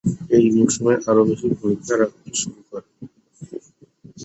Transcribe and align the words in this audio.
এ 0.33 0.55
মৌসুমে 0.55 0.93
আরও 1.09 1.21
বেশি 1.29 1.47
ভূমিকা 1.53 1.93
রাখতে 2.01 2.29
শুরু 2.39 2.59
করেন। 2.69 2.93